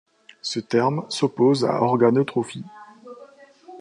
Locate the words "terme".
0.59-1.05